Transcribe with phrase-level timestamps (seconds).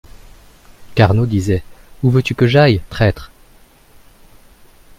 [0.95, 1.61] Carnot disait:
[2.01, 3.29] Où veux-tu que j’aille, traître?